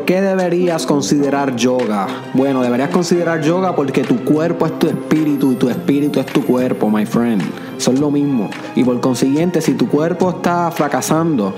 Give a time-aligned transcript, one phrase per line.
[0.00, 2.06] ¿Por qué deberías considerar yoga?
[2.32, 6.42] Bueno, deberías considerar yoga porque tu cuerpo es tu espíritu y tu espíritu es tu
[6.42, 7.42] cuerpo, my friend.
[7.76, 8.48] Son lo mismo.
[8.74, 11.52] Y por consiguiente, si tu cuerpo está fracasando,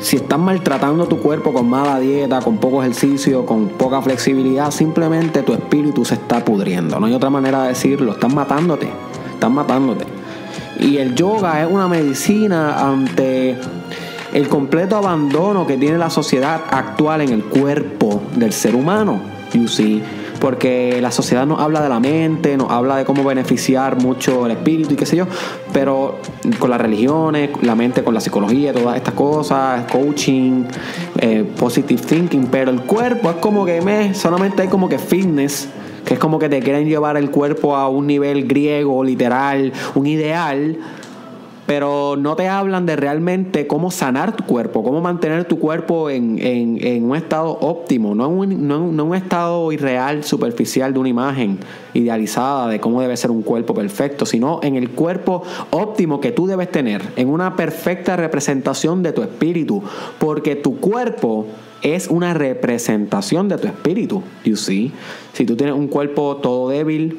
[0.00, 5.42] si estás maltratando tu cuerpo con mala dieta, con poco ejercicio, con poca flexibilidad, simplemente
[5.42, 7.00] tu espíritu se está pudriendo.
[7.00, 8.12] No hay otra manera de decirlo.
[8.12, 8.90] Estás matándote.
[9.32, 10.04] Estás matándote.
[10.78, 13.56] Y el yoga es una medicina ante
[14.32, 19.20] el completo abandono que tiene la sociedad actual en el cuerpo del ser humano.
[19.52, 20.02] You see
[20.42, 24.50] porque la sociedad nos habla de la mente, nos habla de cómo beneficiar mucho el
[24.50, 25.26] espíritu y qué sé yo,
[25.72, 26.18] pero
[26.58, 30.64] con las religiones, la mente con la psicología, todas estas cosas, coaching,
[31.20, 35.68] eh, positive thinking, pero el cuerpo es como que me, solamente hay como que fitness
[36.04, 40.08] que es como que te quieren llevar el cuerpo a un nivel griego, literal, un
[40.08, 40.76] ideal,
[41.74, 46.38] pero no te hablan de realmente cómo sanar tu cuerpo, cómo mantener tu cuerpo en,
[47.02, 51.60] un estado óptimo, no en un, un estado irreal, superficial de una imagen
[51.94, 56.46] idealizada de cómo debe ser un cuerpo perfecto, sino en el cuerpo óptimo que tú
[56.46, 59.82] debes tener, en una perfecta representación de tu espíritu,
[60.18, 61.46] porque tu cuerpo
[61.80, 64.92] es una representación de tu espíritu, you see.
[65.32, 67.18] Si tú tienes un cuerpo todo débil,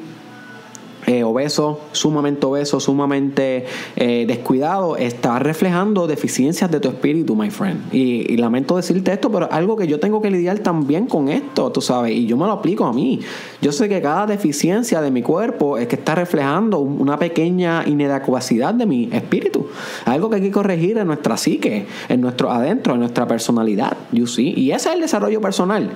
[1.06, 3.66] eh, obeso, sumamente obeso, sumamente
[3.96, 7.92] eh, descuidado, está reflejando deficiencias de tu espíritu, my friend.
[7.92, 11.80] Y, lamento decirte esto, pero algo que yo tengo que lidiar también con esto, tú
[11.80, 13.20] sabes, y yo me lo aplico a mí.
[13.62, 18.74] Yo sé que cada deficiencia de mi cuerpo es que está reflejando una pequeña inadecuacidad
[18.74, 19.66] de mi espíritu.
[20.04, 24.26] Algo que hay que corregir en nuestra psique, en nuestro adentro, en nuestra personalidad, you
[24.26, 24.54] see.
[24.56, 25.90] Y ese es el desarrollo personal.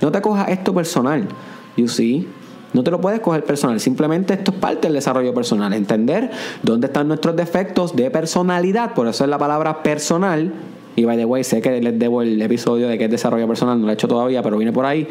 [0.00, 1.28] No te cojas esto personal,
[1.76, 2.28] you see.
[2.72, 6.30] No te lo puedes coger personal, simplemente esto es parte del desarrollo personal, entender
[6.62, 10.52] dónde están nuestros defectos de personalidad, por eso es la palabra personal.
[10.96, 13.78] Y by the way, sé que les debo el episodio de qué es desarrollo personal,
[13.78, 15.06] no lo he hecho todavía, pero viene por ahí.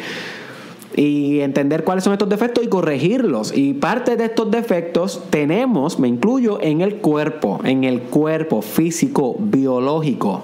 [0.96, 3.56] Y entender cuáles son estos defectos y corregirlos.
[3.56, 9.36] Y parte de estos defectos tenemos, me incluyo, en el cuerpo, en el cuerpo físico,
[9.40, 10.44] biológico.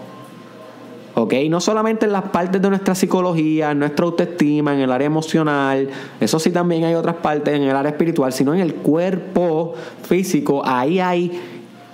[1.18, 1.34] ¿Ok?
[1.50, 5.90] No solamente en las partes de nuestra psicología, en nuestra autoestima, en el área emocional,
[6.20, 9.74] eso sí también hay otras partes en el área espiritual, sino en el cuerpo
[10.04, 11.42] físico, ahí hay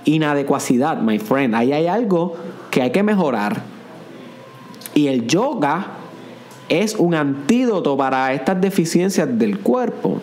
[0.04, 2.36] inadecuacidad, my friend, ahí hay algo
[2.70, 3.62] que hay que mejorar.
[4.94, 5.88] Y el yoga
[6.68, 10.20] es un antídoto para estas deficiencias del cuerpo.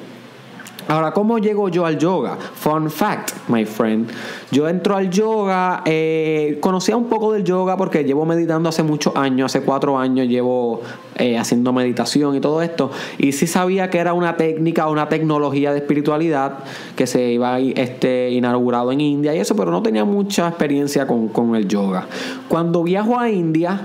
[0.88, 2.36] Ahora, ¿cómo llego yo al yoga?
[2.36, 4.10] Fun fact, my friend.
[4.50, 9.14] Yo entro al yoga, eh, conocía un poco del yoga porque llevo meditando hace muchos
[9.16, 10.80] años, hace cuatro años llevo
[11.16, 12.90] eh, haciendo meditación y todo esto.
[13.18, 16.60] Y sí sabía que era una técnica, una tecnología de espiritualidad
[16.96, 21.28] que se iba este, inaugurado en India y eso, pero no tenía mucha experiencia con,
[21.28, 22.06] con el yoga.
[22.48, 23.80] Cuando viajo a India,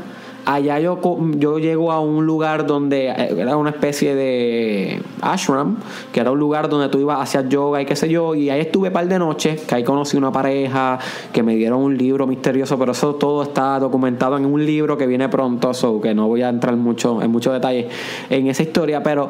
[0.46, 1.00] allá yo,
[1.38, 5.78] yo llego a un lugar donde eh, era una especie de ashram,
[6.14, 8.50] que era un lugar donde tú ibas a hacer yoga y qué sé yo, y
[8.50, 11.00] ahí estuve un par de noches, que ahí conocí una pareja,
[11.34, 15.08] que me dieron un libro misterioso, pero eso todo está documentado en un libro que
[15.08, 17.88] viene pronto, so que no voy a entrar mucho, en muchos detalles
[18.30, 19.30] en esa historia, pero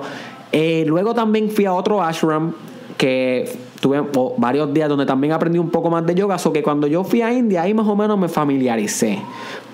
[0.52, 2.53] eh, luego también fui a otro ashram
[2.97, 4.01] que tuve
[4.40, 7.22] varios días donde también aprendí un poco más de yoga, so que cuando yo fui
[7.22, 9.19] a India ahí más o menos me familiaricé.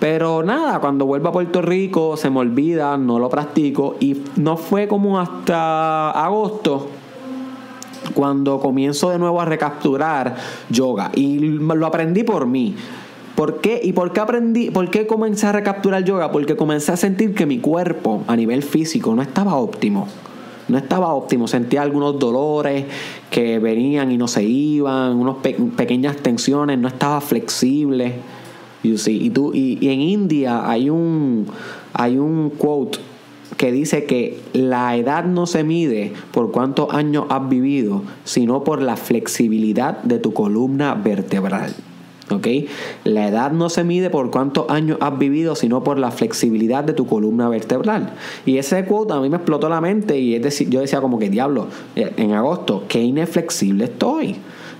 [0.01, 4.57] Pero nada, cuando vuelvo a Puerto Rico se me olvida, no lo practico y no
[4.57, 6.89] fue como hasta agosto
[8.13, 10.35] cuando comienzo de nuevo a recapturar
[10.69, 12.75] yoga y lo aprendí por mí.
[13.35, 13.79] ¿Por qué?
[13.81, 14.71] ¿Y por qué aprendí?
[14.71, 16.33] ¿Por qué comencé a recapturar yoga?
[16.33, 20.09] Porque comencé a sentir que mi cuerpo a nivel físico no estaba óptimo
[20.67, 21.47] no estaba óptimo.
[21.47, 22.85] Sentía algunos dolores
[23.29, 25.37] que venían y no se iban, unas
[25.75, 28.15] pequeñas tensiones, no estaba flexible.
[28.83, 29.25] You see.
[29.25, 31.47] Y, tú, y, en India hay un,
[31.93, 32.99] hay un quote
[33.57, 38.81] que dice que la edad no se mide por cuántos años has vivido, sino por
[38.81, 41.75] la flexibilidad de tu columna vertebral.
[42.29, 42.47] ¿Ok?
[43.03, 46.93] La edad no se mide por cuántos años has vivido, sino por la flexibilidad de
[46.93, 48.13] tu columna vertebral.
[48.45, 51.19] Y ese quote a mí me explotó la mente y es decir, yo decía como
[51.19, 54.35] que diablo, eh, en agosto, qué inflexible estoy.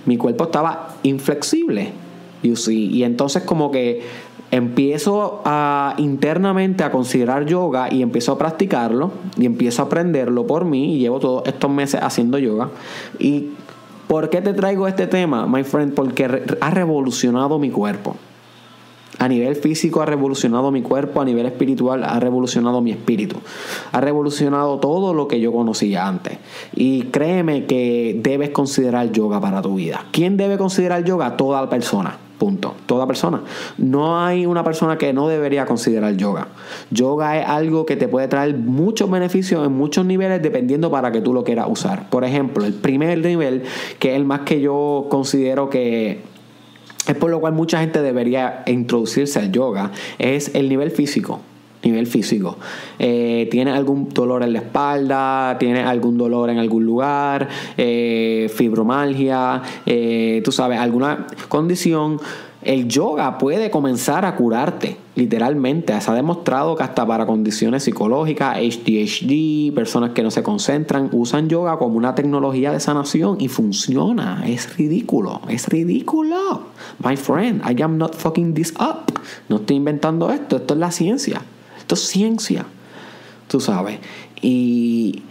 [0.06, 1.92] Mi cuerpo estaba inflexible.
[2.42, 4.02] Y entonces como que
[4.50, 10.64] empiezo a internamente a considerar yoga y empiezo a practicarlo y empiezo a aprenderlo por
[10.64, 12.68] mí y llevo todos estos meses haciendo yoga
[13.18, 13.50] y
[14.06, 15.94] ¿Por qué te traigo este tema, my friend?
[15.94, 18.16] Porque ha revolucionado mi cuerpo.
[19.18, 23.36] A nivel físico ha revolucionado mi cuerpo, a nivel espiritual ha revolucionado mi espíritu.
[23.92, 26.38] Ha revolucionado todo lo que yo conocía antes.
[26.74, 30.06] Y créeme que debes considerar yoga para tu vida.
[30.10, 31.36] ¿Quién debe considerar yoga?
[31.36, 32.74] Toda persona Punto.
[32.86, 33.40] Toda persona.
[33.78, 36.48] No hay una persona que no debería considerar yoga.
[36.90, 41.20] Yoga es algo que te puede traer muchos beneficios en muchos niveles dependiendo para que
[41.20, 42.10] tú lo quieras usar.
[42.10, 43.62] Por ejemplo, el primer nivel,
[44.00, 46.22] que es el más que yo considero que
[47.06, 51.38] es por lo cual mucha gente debería introducirse al yoga, es el nivel físico
[51.82, 52.56] nivel físico.
[52.98, 55.56] Eh, ¿Tienes algún dolor en la espalda?
[55.58, 57.48] ¿Tienes algún dolor en algún lugar?
[57.76, 62.20] Eh, fibromalgia, eh, tú sabes, alguna condición.
[62.62, 66.00] El yoga puede comenzar a curarte, literalmente.
[66.00, 71.48] Se ha demostrado que hasta para condiciones psicológicas, HDHD, personas que no se concentran, usan
[71.48, 74.44] yoga como una tecnología de sanación y funciona.
[74.46, 76.68] Es ridículo, es ridículo.
[77.04, 79.12] My friend, I am not fucking this up.
[79.48, 81.42] No estoy inventando esto, esto es la ciencia.
[81.82, 82.64] Esto es ciencia,
[83.48, 83.98] tú sabes.
[84.40, 85.22] Y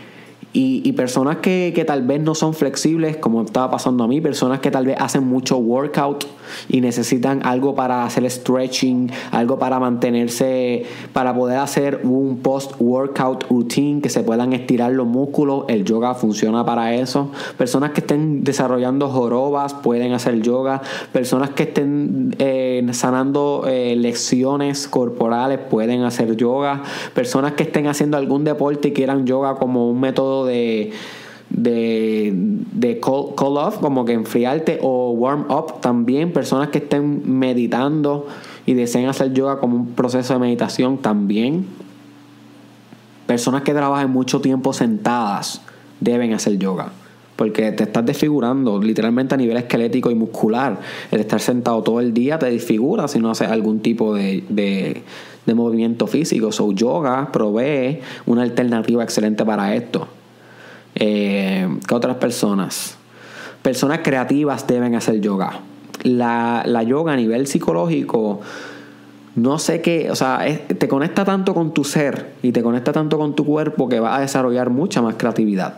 [0.53, 4.59] y, personas que, que, tal vez no son flexibles, como estaba pasando a mí, personas
[4.59, 6.25] que tal vez hacen mucho workout
[6.67, 10.83] y necesitan algo para hacer stretching, algo para mantenerse,
[11.13, 16.65] para poder hacer un post-workout routine, que se puedan estirar los músculos, el yoga funciona
[16.65, 17.31] para eso.
[17.57, 20.81] Personas que estén desarrollando jorobas pueden hacer yoga.
[21.11, 26.83] Personas que estén eh, sanando eh, lesiones corporales pueden hacer yoga.
[27.13, 30.91] Personas que estén haciendo algún deporte y quieran yoga como un método de,
[31.49, 36.31] de, de call, off, como que enfriarte, o warm up también.
[36.33, 38.27] Personas que estén meditando
[38.65, 41.65] y deseen hacer yoga como un proceso de meditación también.
[43.27, 45.61] Personas que trabajan mucho tiempo sentadas
[45.99, 46.91] deben hacer yoga.
[47.35, 50.79] Porque te estás desfigurando literalmente a nivel esquelético y muscular.
[51.11, 55.01] El estar sentado todo el día te desfigura si no haces algún tipo de, de,
[55.45, 56.51] de movimiento físico.
[56.51, 60.07] So, yoga provee una alternativa excelente para esto.
[61.03, 62.95] Eh, ¿Qué otras personas?
[63.63, 65.61] Personas creativas deben hacer yoga.
[66.03, 68.41] La, yoga a nivel psicológico,
[69.35, 73.17] no sé qué, o sea, te conecta tanto con tu ser y te conecta tanto
[73.17, 75.75] con tu cuerpo que va a desarrollar mucha más creatividad.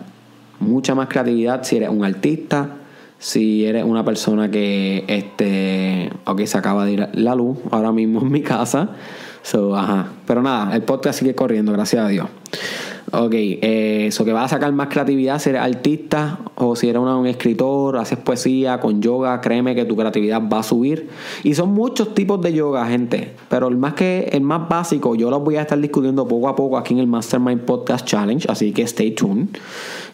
[0.59, 2.71] Mucha más creatividad si eres un artista,
[3.17, 8.19] si eres una persona que, este, ok, se acaba de ir la luz ahora mismo
[8.21, 8.89] en mi casa.
[10.27, 12.27] Pero nada, el podcast sigue corriendo, gracias a Dios.
[13.11, 17.27] Ok, eso que vas a sacar más creatividad si eres artista o si eres un
[17.27, 21.09] escritor, haces poesía con yoga, créeme que tu creatividad va a subir.
[21.43, 23.33] Y son muchos tipos de yoga, gente.
[23.49, 26.55] Pero el más que el más básico, yo los voy a estar discutiendo poco a
[26.55, 29.49] poco aquí en el Mastermind Podcast Challenge, así que stay tuned.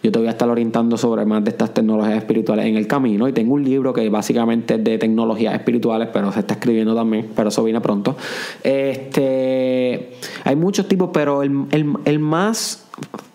[0.02, 3.28] Yo te voy a estar orientando sobre más de estas tecnologías espirituales en el camino.
[3.28, 7.30] Y tengo un libro que básicamente es de tecnologías espirituales, pero se está escribiendo también,
[7.36, 8.16] pero eso viene pronto.
[8.64, 10.12] Este,
[10.46, 11.66] hay muchos tipos, pero el,
[12.06, 12.79] el más,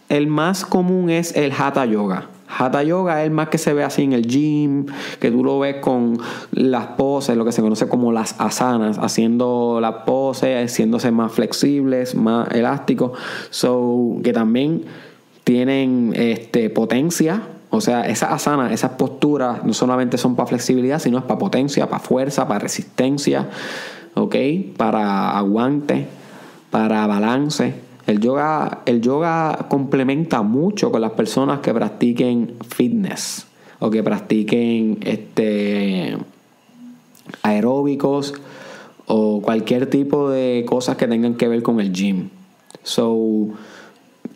[0.09, 2.29] el más común es el Hatha Yoga.
[2.57, 4.87] Hatha Yoga es el más que se ve así en el gym,
[5.19, 6.19] que tú lo ves con
[6.53, 12.15] las poses, lo que se conoce como las asanas, haciendo las poses, haciéndose más flexibles,
[12.15, 13.13] más elásticos.
[13.51, 14.85] So, que también
[15.43, 17.43] tienen este, potencia.
[17.71, 21.89] O sea, esas asanas, esas posturas no solamente son para flexibilidad, sino es para potencia,
[21.89, 23.49] para fuerza, para resistencia,
[24.15, 24.37] ¿ok?
[24.77, 26.07] Para aguante,
[26.71, 27.84] para balance.
[28.07, 33.47] El yoga, el yoga complementa mucho con las personas que practiquen fitness
[33.79, 36.17] o que practiquen este,
[37.43, 38.35] aeróbicos
[39.07, 42.29] o cualquier tipo de cosas que tengan que ver con el gym.
[42.83, 43.49] So,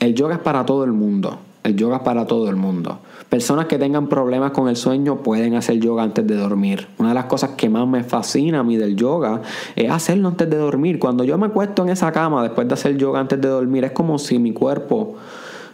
[0.01, 1.39] el yoga es para todo el mundo.
[1.69, 2.99] El yoga para todo el mundo.
[3.29, 6.89] Personas que tengan problemas con el sueño pueden hacer yoga antes de dormir.
[6.99, 9.43] Una de las cosas que más me fascina a mí del yoga
[9.77, 10.99] es hacerlo antes de dormir.
[10.99, 13.93] Cuando yo me acuesto en esa cama después de hacer yoga antes de dormir, es
[13.93, 15.17] como si mi cuerpo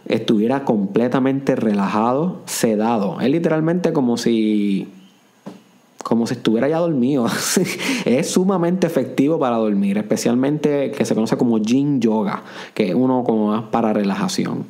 [0.06, 3.20] estuviera completamente relajado, sedado.
[3.20, 4.88] Es literalmente como si
[6.02, 7.26] como si estuviera ya dormido.
[8.04, 12.42] es sumamente efectivo para dormir, especialmente que se conoce como Yin Yoga,
[12.74, 14.66] que es uno como más para relajación.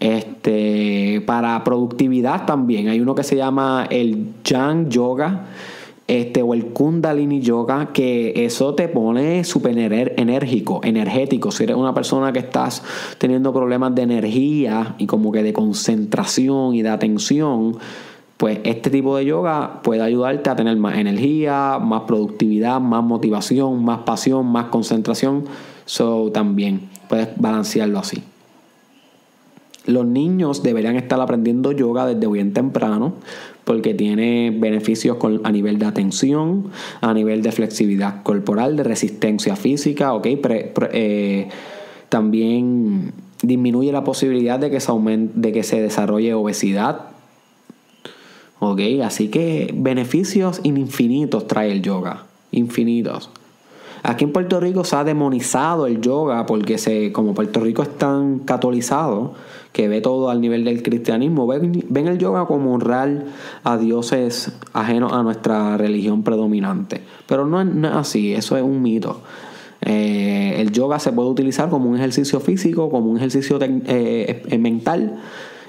[0.00, 5.46] Este, para productividad también hay uno que se llama el Yang Yoga.
[6.08, 11.50] Este, o el Kundalini Yoga, que eso te pone súper enérgico, energético.
[11.50, 12.84] Si eres una persona que estás
[13.18, 17.78] teniendo problemas de energía y como que de concentración y de atención,
[18.36, 23.84] pues este tipo de yoga puede ayudarte a tener más energía, más productividad, más motivación,
[23.84, 25.44] más pasión, más concentración.
[25.86, 28.22] So también puedes balancearlo así.
[29.86, 33.14] Los niños deberían estar aprendiendo yoga desde bien temprano
[33.64, 36.66] porque tiene beneficios a nivel de atención,
[37.00, 40.26] a nivel de flexibilidad corporal, de resistencia física, ¿ok?
[40.92, 41.48] Eh,
[42.08, 43.12] también
[43.42, 47.16] disminuye la posibilidad de que se, de que se desarrolle obesidad
[48.58, 52.24] Ok, así que beneficios infinitos trae el yoga.
[52.52, 53.30] infinitos.
[54.06, 57.98] Aquí en Puerto Rico se ha demonizado el yoga porque se, como Puerto Rico es
[57.98, 59.34] tan catolizado
[59.72, 63.24] que ve todo al nivel del cristianismo, ven, ven el yoga como honrar
[63.64, 67.00] a dioses ajenos a nuestra religión predominante.
[67.26, 69.22] Pero no es, así, eso es un mito.
[69.80, 75.16] Eh, el yoga se puede utilizar como un ejercicio físico, como un ejercicio eh, mental.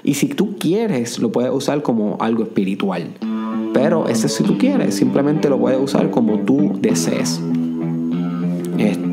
[0.04, 3.14] Y si tú quieres, lo puedes usar como algo espiritual.
[3.74, 7.40] Pero ese si tú quieres, simplemente lo puedes usar como tú desees.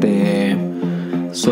[0.05, 0.57] Este.
[1.31, 1.51] So.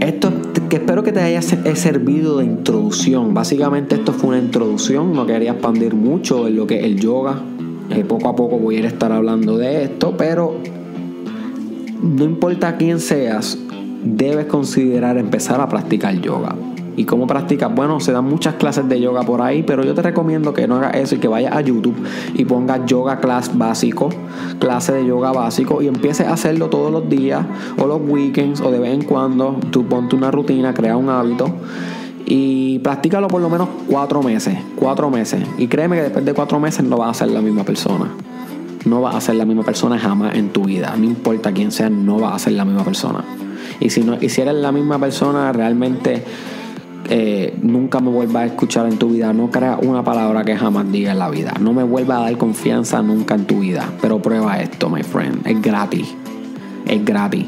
[0.00, 0.32] Esto
[0.70, 3.34] que espero que te haya servido de introducción.
[3.34, 7.42] Básicamente esto fue una introducción, no quería expandir mucho en lo que es el yoga.
[7.90, 10.56] Eh, poco a poco voy a estar hablando de esto, pero
[12.02, 13.58] no importa quién seas,
[14.04, 16.54] debes considerar empezar a practicar yoga.
[16.98, 17.72] ¿Y cómo practicas?
[17.72, 20.78] Bueno, se dan muchas clases de yoga por ahí, pero yo te recomiendo que no
[20.78, 21.94] hagas eso y que vayas a YouTube
[22.34, 24.08] y pongas yoga class básico,
[24.58, 27.46] clase de yoga básico y empieces a hacerlo todos los días
[27.78, 29.60] o los weekends o de vez en cuando.
[29.70, 31.54] Tú ponte una rutina, crea un hábito
[32.26, 35.40] y practícalo por lo menos cuatro meses, cuatro meses.
[35.56, 38.10] Y créeme que después de cuatro meses no vas a ser la misma persona.
[38.86, 40.96] No vas a ser la misma persona jamás en tu vida.
[40.98, 43.24] No importa quién sea, no vas a ser la misma persona.
[43.78, 46.24] Y si, no, y si eres la misma persona, realmente
[47.10, 49.32] eh, nunca me vuelva a escuchar en tu vida.
[49.32, 51.54] No crea una palabra que jamás diga en la vida.
[51.60, 53.90] No me vuelva a dar confianza nunca en tu vida.
[54.00, 55.46] Pero prueba esto, my friend.
[55.46, 56.14] Es gratis.
[56.86, 57.46] Es gratis.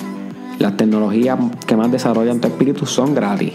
[0.59, 3.53] Las tecnologías que más desarrollan tu espíritu son gratis.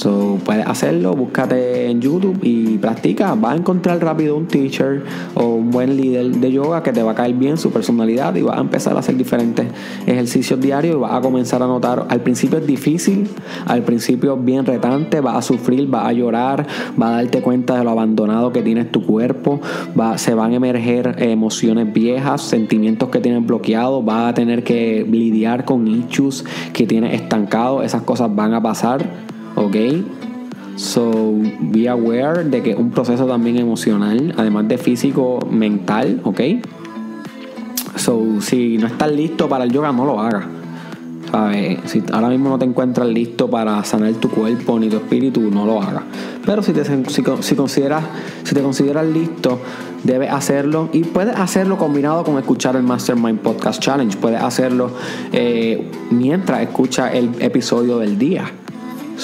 [0.00, 3.34] So, puedes hacerlo, búscate en YouTube y practica.
[3.34, 5.04] Vas a encontrar rápido un teacher
[5.34, 8.40] o un buen líder de yoga que te va a caer bien su personalidad y
[8.40, 9.66] vas a empezar a hacer diferentes
[10.06, 12.06] ejercicios diarios y vas a comenzar a notar.
[12.08, 13.28] Al principio es difícil,
[13.66, 16.66] al principio es bien retante, vas a sufrir, vas a llorar,
[16.96, 19.60] vas a darte cuenta de lo abandonado que tienes tu cuerpo,
[20.00, 25.06] va, se van a emerger emociones viejas, sentimientos que tienes bloqueados, vas a tener que
[25.06, 26.42] lidiar con issues
[26.72, 29.28] que tienes estancados, esas cosas van a pasar
[29.70, 30.76] ¿ok?
[30.76, 36.40] So, be aware de que es un proceso también emocional, además de físico, mental, ¿ok?
[37.96, 40.44] So, si no estás listo para el yoga, no lo hagas.
[41.30, 41.78] ¿Sabes?
[41.84, 45.64] Si ahora mismo no te encuentras listo para sanar tu cuerpo ni tu espíritu, no
[45.64, 46.02] lo hagas.
[46.44, 47.22] Pero si te, si,
[47.54, 48.02] consideras,
[48.42, 49.60] si te consideras listo,
[50.02, 50.88] debes hacerlo.
[50.92, 54.16] Y puedes hacerlo combinado con escuchar el Mastermind Podcast Challenge.
[54.16, 54.90] Puedes hacerlo
[55.32, 58.50] eh, mientras escuchas el episodio del día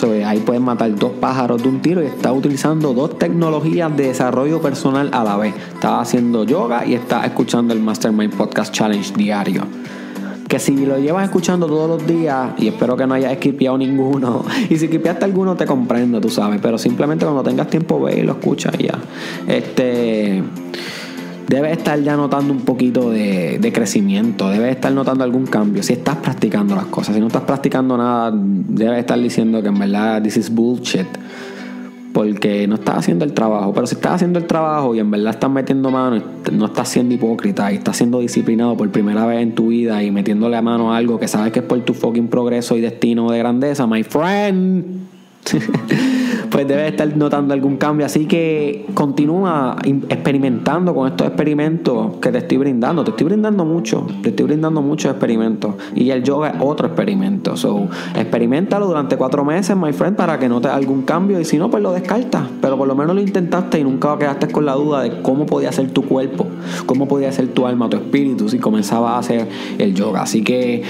[0.05, 4.61] ahí puedes matar dos pájaros de un tiro y estás utilizando dos tecnologías de desarrollo
[4.61, 5.55] personal a la vez.
[5.75, 9.62] Estás haciendo yoga y estás escuchando el Mastermind Podcast Challenge diario.
[10.49, 14.45] Que si lo llevas escuchando todos los días, y espero que no hayas esquipeado ninguno,
[14.71, 18.23] y si esquipeaste alguno te comprendo, tú sabes, pero simplemente cuando tengas tiempo ve y
[18.23, 18.99] lo escuchas ya.
[19.49, 20.43] Este
[21.49, 25.83] debes estar ya notando un poquito de, crecimiento, debes estar notando algún cambio.
[25.83, 29.79] Si estás practicando las cosas, si no estás practicando nada, debes estar diciendo que en
[29.79, 31.07] verdad this is bullshit.
[32.12, 33.75] Porque no estás haciendo el trabajo.
[33.75, 37.15] Pero si estás haciendo el trabajo y en verdad estás metiendo mano, no estás siendo
[37.15, 40.95] hipócrita y estás siendo disciplinado por primera vez en tu vida y metiéndole a mano
[40.95, 45.07] algo que sabes que es por tu fucking progreso y destino de grandeza, my friend.
[46.56, 48.06] pues debes estar notando algún cambio.
[48.06, 49.76] Así que continúa
[50.08, 53.04] experimentando con estos experimentos que te estoy brindando.
[53.04, 55.75] Te estoy brindando mucho, te estoy brindando muchos experimentos.
[55.94, 57.58] Y el yoga es otro experimento.
[57.58, 61.38] So, experimentalo durante cuatro meses, my friend, para que notes algún cambio.
[61.38, 62.44] Y si no, pues lo descartas.
[62.62, 65.72] Pero por lo menos lo intentaste y nunca quedaste con la duda de cómo podía
[65.72, 66.46] ser tu cuerpo,
[66.86, 69.46] cómo podía ser tu alma, tu espíritu, si comenzabas a hacer
[69.76, 70.22] el yoga.
[70.22, 70.82] Así que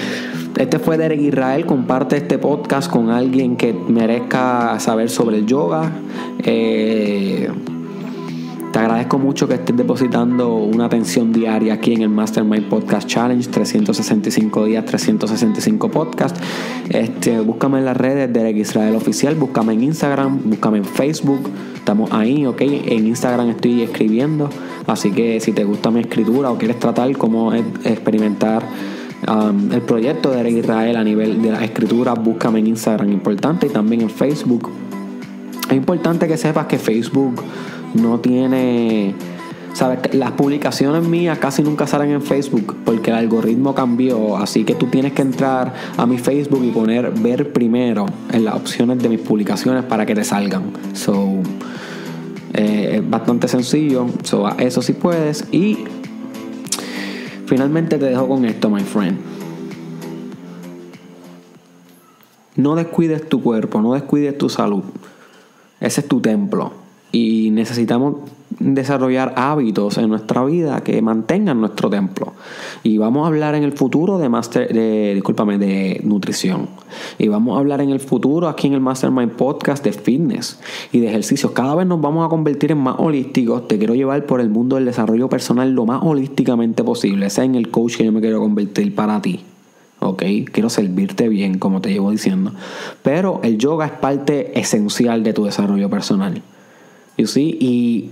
[0.56, 1.66] este fue Derek Israel.
[1.66, 5.92] Comparte este podcast con alguien que merezca saber sobre el yoga.
[6.42, 7.48] Eh,
[8.72, 13.48] te agradezco mucho que estés depositando una atención diaria aquí en el Mastermind Podcast Challenge,
[13.48, 16.40] 365 días, 365 podcasts.
[16.88, 21.48] Este, búscame en las redes Derek Israel Oficial, búscame en Instagram, búscame en Facebook.
[21.74, 22.60] Estamos ahí, ok.
[22.60, 24.50] En Instagram estoy escribiendo.
[24.86, 28.62] Así que si te gusta mi escritura o quieres tratar cómo experimentar
[29.28, 33.70] Um, el proyecto de Israel a nivel de la escritura, búscame en Instagram, importante, y
[33.70, 34.70] también en Facebook.
[35.68, 37.42] Es importante que sepas que Facebook
[37.94, 39.14] no tiene.
[39.72, 44.36] Sabes, las publicaciones mías casi nunca salen en Facebook porque el algoritmo cambió.
[44.36, 48.54] Así que tú tienes que entrar a mi Facebook y poner ver primero en las
[48.54, 50.62] opciones de mis publicaciones para que te salgan.
[50.94, 51.42] So,
[52.54, 54.06] eh, es bastante sencillo.
[54.22, 55.44] So, eso sí puedes.
[55.52, 55.78] Y
[57.46, 59.18] Finalmente te dejo con esto, my friend.
[62.56, 64.82] No descuides tu cuerpo, no descuides tu salud.
[65.80, 66.72] Ese es tu templo.
[67.12, 68.16] Y necesitamos
[68.58, 72.32] desarrollar hábitos en nuestra vida que mantengan nuestro templo.
[72.82, 76.68] Y vamos a hablar en el futuro de master, de, discúlpame, de nutrición.
[77.18, 80.60] Y vamos a hablar en el futuro aquí en el Mastermind Podcast de fitness
[80.92, 81.52] y de ejercicios.
[81.52, 83.68] Cada vez nos vamos a convertir en más holísticos.
[83.68, 87.26] Te quiero llevar por el mundo del desarrollo personal lo más holísticamente posible.
[87.26, 89.40] Ese en el coach que yo me quiero convertir para ti.
[90.00, 90.22] ¿ok?
[90.52, 92.52] Quiero servirte bien, como te llevo diciendo.
[93.02, 96.42] Pero el yoga es parte esencial de tu desarrollo personal.
[97.18, 97.56] You see?
[97.60, 98.10] Y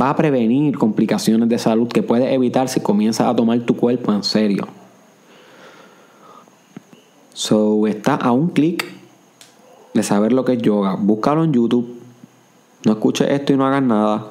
[0.00, 4.12] va a prevenir complicaciones de salud que puedes evitar si comienzas a tomar tu cuerpo
[4.12, 4.66] en serio.
[7.32, 8.84] So, está a un clic
[9.92, 10.96] de saber lo que es yoga.
[10.98, 12.00] Búscalo en YouTube.
[12.84, 14.26] No escuches esto y no hagas nada.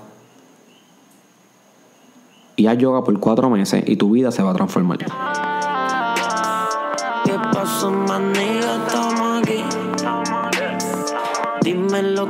[2.55, 4.99] Y haz yoga por cuatro meses y tu vida se va a transformar.
[7.25, 7.91] ¿Qué pasó.
[11.63, 12.27] Dime los